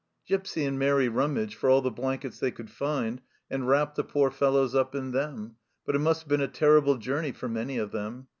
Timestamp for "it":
5.95-5.99